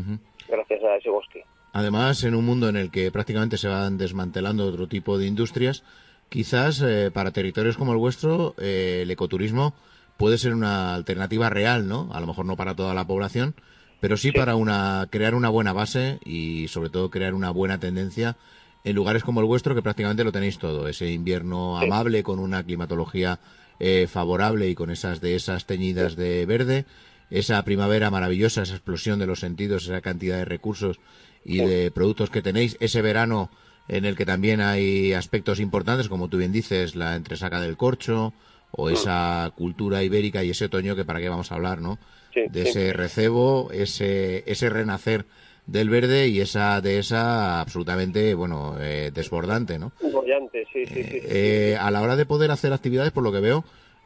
Gracias 0.48 0.82
a 0.84 0.96
ese 0.96 1.10
bosque. 1.10 1.44
Además, 1.72 2.22
en 2.24 2.34
un 2.34 2.44
mundo 2.44 2.68
en 2.68 2.76
el 2.76 2.90
que 2.90 3.10
prácticamente 3.10 3.56
se 3.56 3.68
van 3.68 3.98
desmantelando 3.98 4.66
otro 4.66 4.86
tipo 4.86 5.18
de 5.18 5.26
industrias, 5.26 5.84
quizás 6.28 6.82
eh, 6.82 7.10
para 7.12 7.32
territorios 7.32 7.76
como 7.76 7.92
el 7.92 7.98
vuestro, 7.98 8.54
eh, 8.58 9.00
el 9.02 9.10
ecoturismo 9.10 9.74
puede 10.16 10.38
ser 10.38 10.54
una 10.54 10.94
alternativa 10.94 11.50
real, 11.50 11.88
¿no? 11.88 12.08
A 12.12 12.20
lo 12.20 12.26
mejor 12.26 12.44
no 12.44 12.56
para 12.56 12.74
toda 12.74 12.94
la 12.94 13.06
población, 13.06 13.54
pero 14.00 14.16
sí, 14.16 14.32
para 14.32 14.56
una, 14.56 15.06
crear 15.10 15.34
una 15.34 15.48
buena 15.48 15.72
base 15.72 16.18
y 16.24 16.68
sobre 16.68 16.90
todo 16.90 17.10
crear 17.10 17.34
una 17.34 17.50
buena 17.50 17.80
tendencia 17.80 18.36
en 18.84 18.94
lugares 18.94 19.24
como 19.24 19.40
el 19.40 19.46
vuestro 19.46 19.74
que 19.74 19.82
prácticamente 19.82 20.24
lo 20.24 20.32
tenéis 20.32 20.58
todo. 20.58 20.88
Ese 20.88 21.10
invierno 21.10 21.78
amable 21.78 22.22
con 22.22 22.38
una 22.38 22.62
climatología 22.62 23.40
eh, 23.80 24.06
favorable 24.08 24.68
y 24.68 24.74
con 24.74 24.90
esas 24.90 25.20
de 25.20 25.34
esas 25.34 25.66
teñidas 25.66 26.16
de 26.16 26.46
verde. 26.46 26.84
esa 27.30 27.62
primavera 27.64 28.10
maravillosa, 28.10 28.62
esa 28.62 28.74
explosión 28.74 29.18
de 29.18 29.26
los 29.26 29.40
sentidos, 29.40 29.84
esa 29.84 30.00
cantidad 30.00 30.38
de 30.38 30.46
recursos 30.46 30.98
y 31.44 31.58
de 31.58 31.90
productos 31.90 32.30
que 32.30 32.42
tenéis, 32.42 32.76
ese 32.80 33.02
verano 33.02 33.50
en 33.88 34.04
el 34.04 34.16
que 34.16 34.26
también 34.26 34.60
hay 34.60 35.12
aspectos 35.12 35.60
importantes, 35.60 36.08
como 36.08 36.28
tú 36.28 36.38
bien 36.38 36.52
dices, 36.52 36.94
la 36.94 37.16
entresaca 37.16 37.60
del 37.60 37.76
corcho 37.76 38.32
o 38.80 38.90
esa 38.90 39.52
cultura 39.56 40.04
ibérica 40.04 40.44
y 40.44 40.50
ese 40.50 40.66
otoño 40.66 40.94
que 40.94 41.04
para 41.04 41.18
qué 41.18 41.28
vamos 41.28 41.50
a 41.50 41.56
hablar, 41.56 41.80
¿no? 41.80 41.98
de 42.34 42.62
ese 42.62 42.92
recebo, 42.92 43.70
ese, 43.72 44.44
ese 44.46 44.70
renacer 44.70 45.24
del 45.66 45.90
verde 45.90 46.28
y 46.28 46.40
esa 46.40 46.80
de 46.80 47.00
esa 47.00 47.60
absolutamente, 47.60 48.34
bueno, 48.34 48.76
eh, 48.80 49.10
desbordante, 49.12 49.80
¿no? 49.80 49.90
Desbordante, 50.00 50.64
sí, 50.72 50.86
sí, 50.86 51.02
sí, 51.02 51.20
eh, 51.28 51.76
A 51.78 51.90
la 51.90 52.00
hora 52.00 52.14
de 52.14 52.24
poder 52.24 52.52
hacer 52.52 52.72
actividades, 52.72 53.10
por 53.10 53.24
lo 53.24 53.32
que 53.32 53.40
veo, 53.40 53.64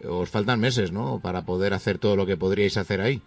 os 0.08 0.30
faltan 0.30 0.58
meses, 0.58 0.90
¿no? 0.90 1.20
Para 1.22 1.42
poder 1.42 1.74
hacer 1.74 1.98
todo 1.98 2.16
lo 2.16 2.24
que 2.24 2.38
podríais 2.38 2.78
hacer 2.78 3.02
ahí. 3.02 3.20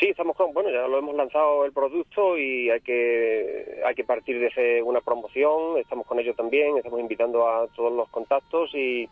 Sí, 0.00 0.08
estamos 0.08 0.36
con, 0.36 0.52
bueno, 0.52 0.70
ya 0.70 0.88
lo 0.88 0.98
hemos 0.98 1.14
lanzado 1.14 1.64
el 1.64 1.72
producto 1.72 2.36
y 2.36 2.68
hay 2.68 2.80
que 2.80 3.80
hay 3.86 3.94
que 3.94 4.04
partir 4.04 4.40
de 4.40 4.82
una 4.82 5.00
promoción, 5.00 5.78
estamos 5.78 6.06
con 6.06 6.18
ello 6.18 6.34
también, 6.34 6.76
estamos 6.76 7.00
invitando 7.00 7.48
a 7.48 7.68
todos 7.68 7.92
los 7.92 8.08
contactos 8.10 8.74
y, 8.74 9.08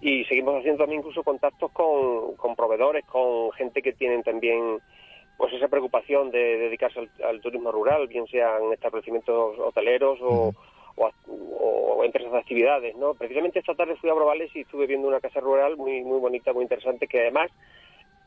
y 0.00 0.24
seguimos 0.24 0.56
haciendo 0.56 0.78
también 0.78 1.00
incluso 1.00 1.22
contactos 1.22 1.72
con, 1.72 2.36
con 2.36 2.54
proveedores, 2.54 3.04
con 3.06 3.50
gente 3.52 3.82
que 3.82 3.92
tienen 3.92 4.22
también 4.22 4.80
pues 5.36 5.52
esa 5.52 5.68
preocupación 5.68 6.30
de 6.30 6.58
dedicarse 6.58 7.08
al, 7.24 7.40
turismo 7.40 7.70
rural, 7.70 8.08
bien 8.08 8.26
sean 8.26 8.72
establecimientos 8.72 9.58
hoteleros 9.58 10.18
o, 10.20 10.52
o, 10.96 12.04
empresas 12.04 12.32
de 12.32 12.38
actividades, 12.38 12.96
¿no? 12.96 13.14
Precisamente 13.14 13.60
esta 13.60 13.74
tarde 13.74 13.96
fui 13.96 14.10
a 14.10 14.14
Brobales 14.14 14.54
y 14.54 14.60
estuve 14.60 14.86
viendo 14.86 15.06
una 15.06 15.20
casa 15.20 15.40
rural 15.40 15.76
muy 15.76 16.02
muy 16.02 16.18
bonita, 16.18 16.52
muy 16.52 16.62
interesante, 16.62 17.06
que 17.06 17.20
además 17.20 17.50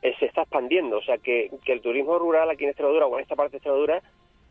eh, 0.02 0.14
se 0.20 0.26
está 0.26 0.42
expandiendo, 0.42 0.98
o 0.98 1.02
sea 1.02 1.18
que, 1.18 1.52
que 1.66 1.74
el 1.74 1.82
turismo 1.82 2.18
rural 2.18 2.50
aquí 2.50 2.64
en 2.64 2.70
Extremadura 2.70 3.08
o 3.08 3.16
en 3.16 3.24
esta 3.24 3.36
parte 3.36 3.52
de 3.52 3.58
Extremadura 3.58 4.02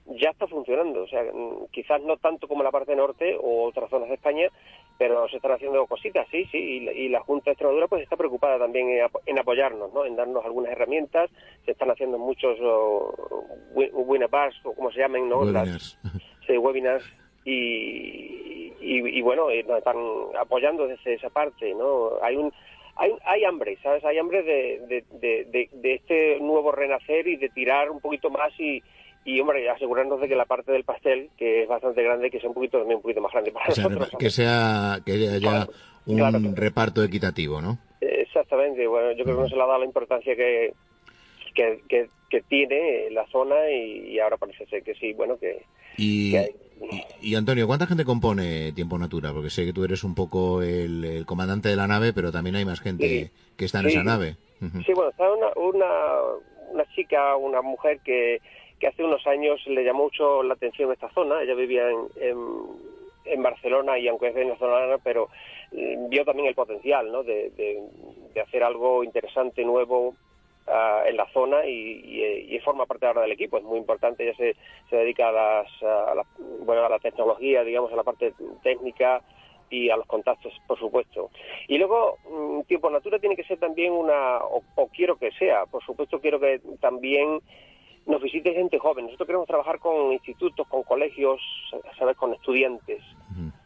ya 0.07 0.31
está 0.31 0.47
funcionando, 0.47 1.03
o 1.03 1.09
sea, 1.09 1.23
mm, 1.23 1.67
quizás 1.71 2.03
no 2.03 2.17
tanto 2.17 2.47
como 2.49 2.63
la 2.63 2.71
parte 2.71 2.95
norte 2.97 3.37
o 3.41 3.65
otras 3.65 3.89
zonas 3.91 4.09
de 4.09 4.15
España, 4.17 4.49
pero 5.01 5.27
se 5.31 5.37
están 5.37 5.53
haciendo 5.53 5.87
cositas, 5.87 6.27
sí, 6.31 6.45
sí, 6.53 6.59
y, 6.59 7.09
la 7.09 7.21
Junta 7.21 7.47
de 7.47 7.53
Extremadura 7.53 7.89
pues 7.89 8.03
está 8.03 8.19
preocupada 8.19 8.59
también 8.59 8.87
en, 9.25 9.39
apoyarnos, 9.39 9.91
¿no? 9.95 10.05
En 10.05 10.15
darnos 10.15 10.45
algunas 10.45 10.73
herramientas, 10.73 11.31
se 11.65 11.71
están 11.71 11.91
haciendo 11.91 12.19
muchos 12.19 12.59
webinars, 13.73 14.61
o 14.63 14.75
como 14.75 14.93
se 14.93 15.01
llaman, 15.01 15.27
¿no? 15.27 15.39
Webinars. 15.39 15.99
sí, 16.47 16.59
webinars, 16.59 17.03
y, 17.47 18.75
y, 18.79 19.23
bueno, 19.23 19.47
nos 19.67 19.79
están 19.79 19.97
apoyando 20.39 20.87
desde 20.87 21.15
esa 21.15 21.31
parte, 21.31 21.73
¿no? 21.73 22.23
Hay 22.23 22.37
un 22.37 22.53
hay, 22.97 23.13
hay 23.25 23.45
hambre, 23.45 23.79
¿sabes? 23.83 24.05
Hay 24.05 24.19
hambre 24.19 24.43
de, 24.43 25.03
de, 25.13 25.71
de 25.73 25.95
este 25.95 26.39
nuevo 26.41 26.73
renacer 26.73 27.27
y 27.27 27.37
de 27.37 27.49
tirar 27.49 27.91
un 27.91 28.01
poquito 28.01 28.29
más 28.29 28.53
y, 28.61 28.83
y 29.31 29.41
hombre 29.41 29.69
asegurarnos 29.71 30.21
de 30.21 30.29
que 30.29 30.35
la 30.35 30.45
parte 30.45 30.73
del 30.73 30.85
pastel 30.85 31.31
que 31.37 31.63
es 31.63 31.69
bastante 31.69 32.03
grande 32.03 32.31
que 32.31 32.41
sea 32.41 32.49
un 32.49 32.55
poquito 32.55 32.79
también 32.79 32.97
un 32.97 33.03
poquito 33.03 33.21
más 33.21 33.33
grande 33.33 33.53
para 33.53 33.69
nosotros. 33.69 34.11
que 34.19 34.31
sea 34.31 34.99
que 35.05 35.13
haya 35.13 35.69
un 36.07 36.57
reparto 36.57 37.05
equitativo 37.05 37.61
no 37.61 37.79
exactamente 38.01 38.87
bueno 38.87 39.13
yo 39.13 39.25
creo 39.25 39.37
que 39.37 39.43
no 39.43 39.49
se 39.49 39.57
le 39.57 39.63
ha 39.63 39.67
dado 39.67 39.79
la 39.79 39.85
importancia 39.85 40.35
que 40.35 40.75
que, 41.55 42.09
que, 42.31 42.43
tiene 42.49 43.11
la 43.11 43.27
zona 43.27 43.57
y, 43.71 44.19
ahora 44.19 44.39
parece 44.39 44.65
ser 44.67 44.83
que 44.83 44.95
sí 44.95 45.13
bueno 45.13 45.37
que 45.37 45.63
y, 45.99 46.35
y, 47.21 47.35
Antonio 47.35 47.67
cuánta 47.67 47.87
gente 47.87 48.05
compone 48.05 48.73
Tiempo 48.73 48.99
Natura 48.99 49.33
porque 49.33 49.51
sé 49.51 49.67
que 49.67 49.73
tú 49.73 49.85
eres 49.85 50.05
un 50.05 50.15
poco 50.15 50.63
el, 50.63 51.25
comandante 51.27 51.69
de 51.69 51.77
la 51.77 51.87
nave 51.87 52.13
pero 52.13 52.33
también 52.33 52.57
hay 52.57 52.65
más 52.65 52.81
gente 52.81 53.31
que 53.57 53.65
está 53.65 53.81
en 53.81 53.87
esa 53.89 54.03
nave. 54.03 54.37
Sí 54.61 54.93
bueno 54.95 55.11
está 55.11 55.31
una, 55.31 55.49
una 55.57 55.87
una 56.73 56.85
chica 56.95 57.37
una 57.37 57.61
mujer 57.63 58.01
que 58.05 58.41
que 58.81 58.89
hace 58.89 59.05
unos 59.05 59.25
años 59.27 59.61
le 59.67 59.85
llamó 59.85 60.05
mucho 60.05 60.43
la 60.43 60.55
atención 60.55 60.91
esta 60.91 61.11
zona. 61.11 61.43
Ella 61.43 61.55
vivía 61.55 61.89
en, 61.91 62.39
en, 63.27 63.43
Barcelona 63.43 63.99
y 63.99 64.09
aunque 64.09 64.29
es 64.29 64.35
venezolana, 64.35 64.97
pero 65.05 65.29
mm, 65.71 66.09
vio 66.09 66.25
también 66.25 66.49
el 66.49 66.55
potencial 66.55 67.13
¿no? 67.13 67.23
de, 67.23 67.51
de, 67.51 68.41
hacer 68.41 68.63
algo 68.65 69.05
interesante, 69.05 69.65
nuevo 69.65 70.15
ah, 70.67 71.03
en 71.07 71.17
la 71.17 71.31
zona 71.31 71.67
y, 71.67 72.49
y, 72.51 72.59
forma 72.61 72.87
parte 72.87 73.07
ahora 73.07 73.23
del 73.23 73.33
equipo. 73.33 73.59
Es 73.59 73.65
muy 73.65 73.79
importante. 73.79 74.25
Ella 74.25 74.37
se, 74.37 74.57
se 74.89 74.97
dedica 74.97 75.29
a, 75.29 75.33
las, 75.33 75.83
la, 75.83 76.25
bueno, 76.65 76.85
a 76.85 76.89
la 76.89 76.99
tecnología, 76.99 77.63
digamos, 77.63 77.93
a 77.93 77.97
la 77.97 78.03
parte 78.03 78.33
técnica 78.63 79.21
y 79.69 79.91
a 79.91 79.97
los 79.97 80.07
contactos, 80.07 80.53
por 80.67 80.79
supuesto. 80.79 81.31
Y 81.69 81.77
luego, 81.77 82.17
mm, 82.29 82.63
Tiempo 82.63 82.89
Natura 82.89 83.19
tiene 83.19 83.37
que 83.37 83.45
ser 83.45 83.59
también 83.59 83.93
una, 83.93 84.39
o 84.39 84.89
quiero 84.89 85.17
que 85.17 85.31
sea, 85.33 85.67
por 85.67 85.85
supuesto 85.85 86.21
quiero 86.21 86.41
que 86.41 86.61
también 86.81 87.41
nos 88.07 88.23
visite 88.23 88.53
gente 88.53 88.79
joven. 88.79 89.07
Nosotros 89.07 89.27
queremos 89.27 89.47
trabajar 89.47 89.79
con 89.79 90.13
institutos, 90.13 90.67
con 90.69 90.83
colegios, 90.83 91.41
¿sabes? 91.99 92.17
con 92.17 92.33
estudiantes 92.35 93.03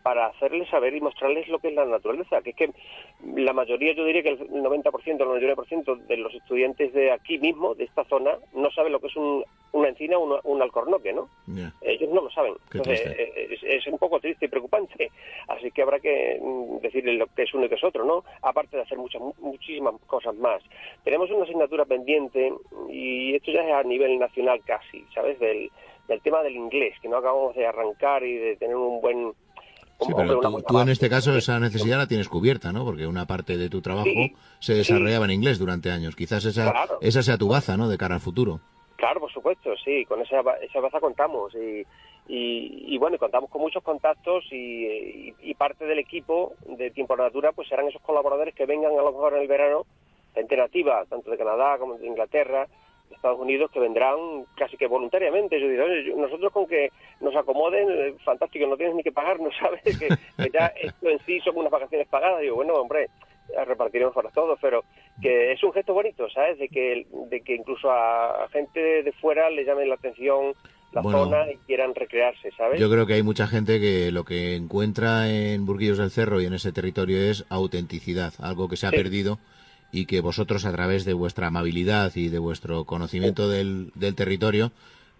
para 0.04 0.26
hacerles 0.26 0.68
saber 0.68 0.94
y 0.94 1.00
mostrarles 1.00 1.48
lo 1.48 1.58
que 1.58 1.68
es 1.68 1.74
la 1.74 1.86
naturaleza, 1.86 2.42
que 2.42 2.50
es 2.50 2.56
que 2.56 2.70
la 3.36 3.54
mayoría, 3.54 3.94
yo 3.94 4.04
diría 4.04 4.22
que 4.22 4.32
el 4.32 4.38
90%, 4.38 5.06
el 5.06 5.56
99% 5.56 5.96
de 6.06 6.16
los 6.18 6.34
estudiantes 6.34 6.92
de 6.92 7.10
aquí 7.10 7.38
mismo, 7.38 7.74
de 7.74 7.84
esta 7.84 8.04
zona, 8.04 8.32
no 8.52 8.70
saben 8.70 8.92
lo 8.92 9.00
que 9.00 9.06
es 9.06 9.16
una 9.16 9.88
encina 9.88 10.18
o 10.18 10.40
un 10.44 10.60
alcornoque, 10.60 11.14
¿no? 11.14 11.30
Ellos 11.80 12.10
no 12.10 12.20
lo 12.20 12.30
saben. 12.30 12.52
Entonces, 12.70 13.00
eh, 13.18 13.56
es, 13.62 13.86
un 13.86 13.96
poco 13.96 14.20
triste 14.20 14.44
y 14.44 14.48
preocupante. 14.48 15.10
Así 15.48 15.70
que 15.70 15.80
habrá 15.80 15.98
que 16.00 16.38
mm, 16.38 16.82
decirles 16.82 17.18
lo 17.18 17.26
que 17.28 17.44
es 17.44 17.54
uno 17.54 17.64
y 17.64 17.70
que 17.70 17.76
es 17.76 17.84
otro, 17.84 18.04
¿no? 18.04 18.24
Aparte 18.42 18.76
de 18.76 18.82
hacer 18.82 18.98
muchas, 18.98 19.22
muchísimas 19.38 19.94
cosas 20.06 20.34
más. 20.34 20.62
Tenemos 21.02 21.30
una 21.30 21.44
asignatura 21.44 21.86
pendiente 21.86 22.52
y 22.90 23.34
esto 23.36 23.52
ya 23.52 23.62
es 23.62 23.72
a 23.72 23.82
nivel 23.84 24.18
nacional 24.18 24.60
casi, 24.66 25.02
¿sabes? 25.14 25.38
Del, 25.40 25.70
del 26.08 26.20
tema 26.20 26.42
del 26.42 26.56
inglés, 26.56 26.94
que 27.00 27.08
no 27.08 27.16
acabamos 27.16 27.56
de 27.56 27.66
arrancar 27.66 28.22
y 28.22 28.36
de 28.36 28.56
tener 28.56 28.76
un 28.76 29.00
buen 29.00 29.32
Sí, 30.00 30.12
pero 30.16 30.40
tú, 30.66 30.80
en 30.80 30.88
este 30.88 31.08
caso 31.08 31.36
esa 31.36 31.58
necesidad 31.60 31.98
la 31.98 32.08
tienes 32.08 32.28
cubierta, 32.28 32.72
¿no? 32.72 32.84
Porque 32.84 33.06
una 33.06 33.26
parte 33.26 33.56
de 33.56 33.68
tu 33.68 33.80
trabajo 33.80 34.10
se 34.58 34.74
desarrollaba 34.74 35.24
en 35.26 35.30
inglés 35.30 35.58
durante 35.58 35.90
años. 35.90 36.16
Quizás 36.16 36.44
esa, 36.44 36.72
esa 37.00 37.22
sea 37.22 37.38
tu 37.38 37.48
baza, 37.48 37.76
¿no? 37.76 37.88
De 37.88 37.96
cara 37.96 38.16
al 38.16 38.20
futuro. 38.20 38.60
Claro, 38.96 39.20
por 39.20 39.32
supuesto, 39.32 39.70
sí. 39.84 40.04
Con 40.06 40.20
esa, 40.20 40.40
esa 40.62 40.80
baza 40.80 41.00
contamos. 41.00 41.54
Y, 41.54 41.86
y, 42.26 42.96
bueno, 42.98 43.18
contamos 43.18 43.50
con 43.50 43.60
muchos 43.60 43.82
contactos 43.82 44.44
y, 44.50 45.34
y, 45.42 45.54
parte 45.54 45.84
del 45.84 45.98
equipo 45.98 46.54
de 46.66 46.90
Tiempo 46.90 47.16
Natura 47.16 47.52
pues 47.52 47.68
serán 47.68 47.88
esos 47.88 48.00
colaboradores 48.00 48.54
que 48.54 48.64
vengan 48.64 48.92
a 48.92 49.02
lo 49.02 49.12
mejor 49.12 49.34
en 49.34 49.42
el 49.42 49.48
verano, 49.48 49.84
gente 50.34 50.56
nativa, 50.56 51.04
tanto 51.08 51.30
de 51.30 51.36
Canadá 51.36 51.76
como 51.78 51.98
de 51.98 52.06
Inglaterra, 52.06 52.66
Estados 53.14 53.38
Unidos 53.38 53.70
que 53.70 53.80
vendrán 53.80 54.44
casi 54.56 54.76
que 54.76 54.86
voluntariamente. 54.86 55.60
Yo 55.60 55.68
digo, 55.68 55.84
nosotros 56.16 56.52
con 56.52 56.66
que 56.66 56.90
nos 57.20 57.34
acomoden, 57.34 57.88
eh, 57.90 58.14
fantástico, 58.24 58.66
no 58.66 58.76
tienes 58.76 58.94
ni 58.94 59.02
que 59.02 59.12
pagar, 59.12 59.40
no 59.40 59.50
sabes 59.52 59.82
que, 59.98 60.08
ya 60.52 60.66
esto 60.66 61.08
en 61.08 61.18
sí 61.26 61.40
son 61.40 61.56
unas 61.56 61.72
vacaciones 61.72 62.08
pagadas. 62.08 62.40
Digo, 62.40 62.56
bueno, 62.56 62.74
hombre, 62.74 63.08
repartiremos 63.66 64.14
para 64.14 64.30
todos, 64.30 64.58
pero 64.60 64.84
que 65.20 65.52
es 65.52 65.62
un 65.62 65.72
gesto 65.72 65.94
bonito, 65.94 66.28
¿sabes? 66.30 66.58
De 66.58 66.68
que, 66.68 67.06
de 67.30 67.40
que 67.40 67.54
incluso 67.54 67.90
a, 67.90 68.48
gente 68.52 69.02
de 69.02 69.12
fuera 69.12 69.50
le 69.50 69.64
llame 69.64 69.86
la 69.86 69.94
atención 69.94 70.54
la 70.92 71.02
zona 71.02 71.50
y 71.50 71.56
quieran 71.66 71.92
recrearse, 71.94 72.52
¿sabes? 72.56 72.78
Yo 72.78 72.88
creo 72.88 73.04
que 73.04 73.14
hay 73.14 73.22
mucha 73.22 73.48
gente 73.48 73.80
que 73.80 74.12
lo 74.12 74.24
que 74.24 74.54
encuentra 74.54 75.28
en 75.28 75.66
Burguillos 75.66 75.98
del 75.98 76.12
Cerro 76.12 76.40
y 76.40 76.46
en 76.46 76.54
ese 76.54 76.72
territorio 76.72 77.18
es 77.18 77.44
autenticidad, 77.48 78.32
algo 78.38 78.68
que 78.68 78.76
se 78.76 78.86
ha 78.86 78.90
perdido 78.90 79.38
y 79.94 80.06
que 80.06 80.20
vosotros 80.20 80.64
a 80.64 80.72
través 80.72 81.04
de 81.04 81.12
vuestra 81.12 81.46
amabilidad 81.46 82.10
y 82.16 82.28
de 82.28 82.40
vuestro 82.40 82.84
conocimiento 82.84 83.48
del, 83.48 83.92
del 83.94 84.16
territorio 84.16 84.72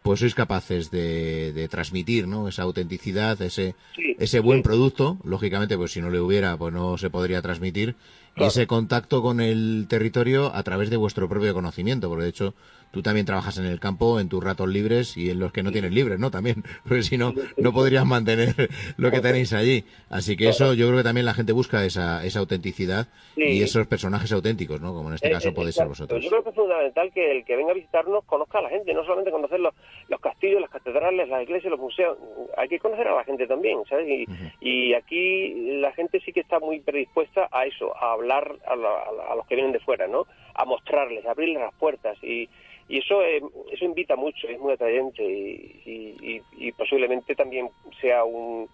pues 0.02 0.21
sois 0.21 0.35
capaces 0.35 0.90
de, 0.90 1.54
de, 1.54 1.66
transmitir 1.66 2.28
¿no? 2.28 2.47
esa 2.47 2.64
autenticidad, 2.64 3.40
ese, 3.40 3.75
ese 3.97 4.40
buen 4.40 4.61
producto, 4.62 5.16
lógicamente 5.25 5.78
pues 5.78 5.93
si 5.93 6.02
no 6.02 6.11
le 6.11 6.21
hubiera 6.21 6.59
pues 6.59 6.75
no 6.75 6.99
se 6.99 7.09
podría 7.09 7.40
transmitir, 7.40 7.97
y 8.37 8.45
ese 8.45 8.66
contacto 8.66 9.23
con 9.23 9.40
el 9.40 9.87
territorio 9.88 10.54
a 10.54 10.62
través 10.62 10.90
de 10.90 10.99
vuestro 10.99 11.26
propio 11.26 11.54
conocimiento, 11.54 12.11
porque 12.11 12.25
de 12.25 12.31
hecho 12.31 12.54
tú 12.94 13.02
también 13.02 13.26
trabajas 13.26 13.58
en 13.58 13.66
el 13.66 13.80
campo, 13.80 14.20
en 14.20 14.28
tus 14.28 14.42
ratos 14.42 14.68
libres 14.68 15.16
y 15.16 15.28
en 15.28 15.40
los 15.40 15.52
que 15.52 15.64
no 15.64 15.72
tienes 15.72 15.92
libres, 15.92 16.20
¿no? 16.20 16.30
También, 16.30 16.62
porque 16.88 17.02
si 17.02 17.18
no, 17.18 17.34
no 17.56 17.72
podrías 17.72 18.06
mantener 18.06 18.54
lo 18.96 19.10
que 19.10 19.20
tenéis 19.20 19.52
allí. 19.52 19.84
Así 20.08 20.36
que 20.36 20.48
eso 20.48 20.74
yo 20.74 20.86
creo 20.86 20.98
que 20.98 21.04
también 21.04 21.26
la 21.26 21.34
gente 21.34 21.52
busca 21.52 21.84
esa, 21.84 22.24
esa 22.24 22.38
autenticidad 22.38 23.08
y 23.36 23.62
esos 23.62 23.86
personajes 23.88 24.32
auténticos, 24.32 24.80
¿no? 24.80 24.94
Como 24.94 25.08
en 25.08 25.16
este 25.16 25.28
eh, 25.28 25.32
caso 25.32 25.52
podéis 25.52 25.74
ser 25.74 25.88
vosotros. 25.88 26.22
Yo 26.22 26.30
creo 26.30 26.44
que 26.44 26.50
es 26.50 26.54
fundamental 26.54 27.12
que 27.12 27.32
el 27.32 27.44
que 27.44 27.56
venga 27.56 27.72
a 27.72 27.74
visitarnos 27.74 28.24
conozca 28.24 28.58
a 28.58 28.62
la 28.62 28.68
gente, 28.68 28.94
no 28.94 29.02
solamente 29.02 29.32
conocer 29.32 29.58
los, 29.58 29.74
los 30.08 30.20
castillos, 30.20 30.60
las 30.60 30.70
catedrales, 30.70 31.28
las 31.28 31.42
iglesias, 31.42 31.72
los 31.72 31.80
museos, 31.80 32.16
hay 32.56 32.68
que 32.68 32.78
conocer 32.78 33.08
a 33.08 33.16
la 33.16 33.24
gente 33.24 33.48
también, 33.48 33.82
¿sabes? 33.88 34.08
Y, 34.08 34.26
y 34.60 34.94
aquí 34.94 35.80
la 35.80 35.92
gente 35.92 36.20
sí 36.20 36.32
que 36.32 36.40
está 36.40 36.60
muy 36.60 36.78
predispuesta 36.78 37.48
a 37.50 37.66
eso, 37.66 37.92
a 37.96 38.12
hablar 38.12 38.54
a, 38.66 39.32
a 39.32 39.34
los 39.34 39.46
que 39.48 39.56
vienen 39.56 39.72
de 39.72 39.80
fuera, 39.80 40.06
¿no? 40.06 40.26
A 40.54 40.64
mostrarles, 40.64 41.26
a 41.26 41.32
abrirles 41.32 41.61
las 41.61 41.75
puertas 41.75 42.16
y 42.23 42.49
y 42.88 42.99
eso 42.99 43.23
eh, 43.23 43.40
eso 43.73 43.84
invita 43.84 44.14
mucho 44.14 44.46
es 44.46 44.61
muy 44.61 44.75
atrayente 44.75 45.25
y, 45.25 46.42
y, 46.58 46.73
posiblemente 46.73 47.34
también 47.34 47.70
sea 48.00 48.25
un 48.25 48.68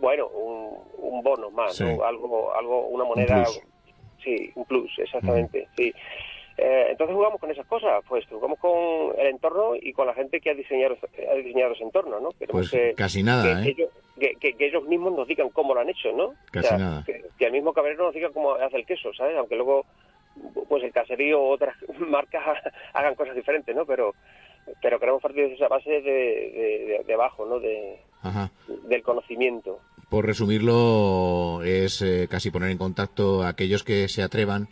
bueno 0.00 0.28
un, 0.28 1.22
bono 1.22 1.50
más 1.50 1.80
algo 1.80 2.54
algo 2.54 2.86
una 2.86 3.04
moneda 3.04 3.44
sí 4.22 4.50
un 4.54 4.64
plus 4.64 4.96
exactamente 4.98 5.66
sí 5.76 5.92
Eh, 6.58 6.88
entonces 6.90 7.16
jugamos 7.16 7.40
con 7.40 7.50
esas 7.50 7.66
cosas, 7.66 8.04
pues 8.06 8.26
jugamos 8.26 8.58
con 8.58 9.18
el 9.18 9.28
entorno 9.28 9.74
y 9.74 9.92
con 9.94 10.06
la 10.06 10.12
gente 10.12 10.38
que 10.38 10.50
ha 10.50 10.54
diseñado, 10.54 10.96
ha 11.30 11.34
diseñado 11.34 11.72
ese 11.72 11.82
entorno, 11.82 12.20
¿no? 12.20 12.28
pues 12.46 12.70
casi 12.94 13.22
nada, 13.22 13.42
que, 13.42 13.70
¿eh? 13.70 13.74
Ellos, 13.74 13.90
que, 14.38 14.54
ellos 14.58 14.84
mismos 14.84 15.14
nos 15.14 15.26
digan 15.26 15.48
cómo 15.48 15.74
lo 15.74 15.80
han 15.80 15.88
hecho, 15.88 16.12
¿no? 16.12 16.34
Casi 16.50 16.74
nada. 16.76 17.04
Que, 17.04 17.46
el 17.46 17.52
mismo 17.52 17.72
cabrero 17.72 18.04
nos 18.04 18.14
diga 18.14 18.28
cómo 18.30 18.52
hace 18.54 18.76
el 18.76 18.86
queso, 18.86 19.14
¿sabes? 19.14 19.36
Aunque 19.38 19.56
luego 19.56 19.86
pues 20.68 20.82
el 20.82 20.92
caserío 20.92 21.40
o 21.40 21.50
otras 21.50 21.76
marcas 21.98 22.58
hagan 22.92 23.14
cosas 23.14 23.34
diferentes, 23.34 23.74
¿no? 23.74 23.84
Pero 23.86 24.14
pero 24.80 24.98
queremos 25.00 25.20
partir 25.20 25.48
de 25.48 25.54
esa 25.54 25.68
base 25.68 25.90
de, 25.90 27.02
de, 27.04 27.14
abajo, 27.14 27.44
¿no? 27.46 27.58
De, 27.58 27.98
del 28.88 29.02
conocimiento. 29.02 29.80
Por 30.08 30.26
resumirlo, 30.26 31.62
es 31.64 32.00
eh, 32.02 32.28
casi 32.30 32.50
poner 32.50 32.70
en 32.70 32.78
contacto 32.78 33.42
a 33.42 33.48
aquellos 33.48 33.82
que 33.82 34.08
se 34.08 34.22
atrevan 34.22 34.68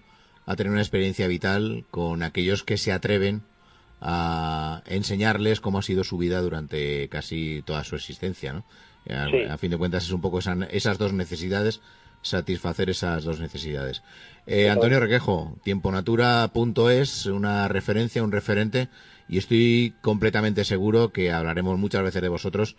a 0.47 0.55
tener 0.57 0.73
una 0.73 0.81
experiencia 0.81 1.27
vital 1.27 1.85
con 1.91 2.23
aquellos 2.23 2.63
que 2.63 2.77
se 2.77 2.93
atreven 2.93 3.43
a 4.01 4.83
enseñarles 4.87 5.61
cómo 5.61 5.79
ha 5.79 5.83
sido 5.83 6.05
su 6.05 6.19
vida 6.19 6.41
durante 6.41 7.09
casi 7.09 7.63
toda 7.63 7.85
su 7.85 7.97
existencia, 7.97 8.53
¿no? 8.53 8.65
A, 9.09 9.57
fin 9.57 9.71
de 9.71 9.79
cuentas 9.79 10.05
es 10.05 10.13
un 10.13 10.21
poco 10.21 10.41
esas 10.41 10.99
dos 10.99 11.13
necesidades, 11.13 11.81
satisfacer 12.23 12.91
esas 12.91 13.25
dos 13.25 13.41
necesidades. 13.41 14.03
Eh, 14.47 14.69
Antonio 14.69 15.01
Requejo, 15.01 15.57
tiemponatura.es, 15.63 17.27
una 17.27 17.69
referencia, 17.69 18.23
un 18.23 18.33
referente, 18.33 18.89
y 19.29 19.39
estoy 19.39 19.95
completamente 20.03 20.65
seguro 20.65 21.13
que 21.13 21.33
hablaremos 21.33 21.79
muchas 21.79 22.03
veces 22.03 22.23
de 22.23 22.29
vosotros 22.29 22.77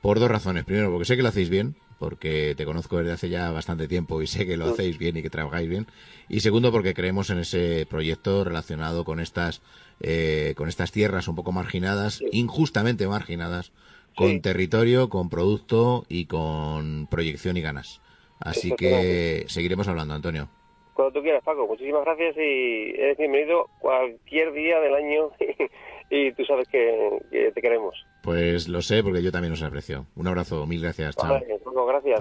por 0.00 0.18
dos 0.18 0.30
razones. 0.30 0.64
Primero, 0.64 0.90
porque 0.90 1.04
sé 1.04 1.16
que 1.16 1.22
lo 1.22 1.28
hacéis 1.28 1.50
bien, 1.50 1.76
porque 1.98 2.54
te 2.56 2.64
conozco 2.64 2.96
desde 2.96 3.12
hace 3.12 3.28
ya 3.28 3.50
bastante 3.50 3.86
tiempo 3.86 4.22
y 4.22 4.26
sé 4.26 4.46
que 4.46 4.56
lo 4.56 4.70
hacéis 4.70 4.96
bien 4.96 5.18
y 5.18 5.22
que 5.22 5.28
trabajáis 5.28 5.68
bien. 5.68 5.86
Y 6.28 6.40
segundo, 6.40 6.72
porque 6.72 6.94
creemos 6.94 7.28
en 7.28 7.38
ese 7.38 7.86
proyecto 7.88 8.42
relacionado 8.44 9.04
con 9.04 9.20
estas, 9.20 9.60
eh, 10.00 10.54
con 10.56 10.70
estas 10.70 10.92
tierras 10.92 11.28
un 11.28 11.36
poco 11.36 11.52
marginadas, 11.52 12.22
injustamente 12.32 13.06
marginadas, 13.06 13.72
con 14.16 14.40
territorio, 14.40 15.10
con 15.10 15.28
producto 15.28 16.06
y 16.08 16.24
con 16.24 17.06
proyección 17.10 17.58
y 17.58 17.60
ganas. 17.60 18.00
Así 18.40 18.74
que 18.76 19.44
seguiremos 19.48 19.86
hablando, 19.88 20.14
Antonio. 20.14 20.48
Cuando 20.94 21.12
tú 21.12 21.22
quieras, 21.22 21.42
Paco. 21.44 21.66
Muchísimas 21.66 22.04
gracias 22.04 22.36
y 22.36 22.90
eres 22.90 23.16
bienvenido 23.16 23.68
cualquier 23.78 24.52
día 24.52 24.80
del 24.80 24.94
año 24.94 25.30
y 26.10 26.32
tú 26.32 26.44
sabes 26.44 26.68
que, 26.68 27.22
te 27.54 27.62
queremos. 27.62 27.94
Pues 28.22 28.68
lo 28.68 28.82
sé 28.82 29.02
porque 29.02 29.22
yo 29.22 29.32
también 29.32 29.52
os 29.52 29.62
aprecio. 29.62 30.06
Un 30.16 30.26
abrazo, 30.26 30.66
mil 30.66 30.82
gracias. 30.82 31.16
Chao. 31.16 31.40
gracias. 31.86 32.20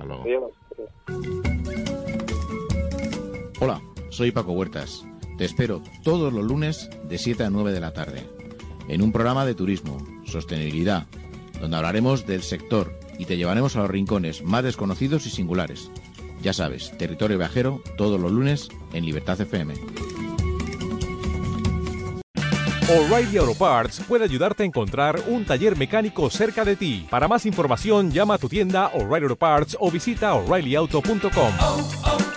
Hola, 3.59 3.81
soy 4.09 4.31
Paco 4.31 4.53
Huertas. 4.53 5.05
Te 5.37 5.45
espero 5.45 5.81
todos 6.03 6.31
los 6.33 6.43
lunes 6.43 6.89
de 7.03 7.17
7 7.17 7.43
a 7.43 7.49
9 7.49 7.71
de 7.71 7.79
la 7.79 7.93
tarde 7.93 8.23
en 8.89 9.01
un 9.01 9.11
programa 9.11 9.45
de 9.45 9.55
turismo, 9.55 9.97
sostenibilidad, 10.25 11.05
donde 11.61 11.77
hablaremos 11.77 12.25
del 12.25 12.41
sector 12.41 12.91
y 13.17 13.25
te 13.25 13.37
llevaremos 13.37 13.75
a 13.75 13.81
los 13.81 13.89
rincones 13.89 14.43
más 14.43 14.63
desconocidos 14.63 15.25
y 15.27 15.29
singulares. 15.29 15.91
Ya 16.41 16.53
sabes, 16.53 16.97
territorio 16.97 17.37
viajero 17.37 17.81
todos 17.97 18.19
los 18.19 18.31
lunes 18.31 18.69
en 18.93 19.05
Libertad 19.05 19.39
FM. 19.41 19.73
O'Reilly 22.89 23.37
Auto 23.37 23.53
Parts 23.53 24.01
puede 24.07 24.23
ayudarte 24.23 24.63
a 24.63 24.65
encontrar 24.65 25.21
un 25.27 25.45
taller 25.45 25.77
mecánico 25.77 26.27
cerca 26.31 26.65
de 26.65 26.75
ti. 26.75 27.05
Para 27.07 27.27
más 27.27 27.45
información, 27.45 28.09
llama 28.09 28.33
a 28.33 28.37
tu 28.39 28.49
tienda 28.49 28.87
O'Reilly 28.95 29.25
Auto 29.25 29.35
Parts 29.35 29.77
o 29.79 29.91
visita 29.91 30.33
oreillyauto.com. 30.33 32.28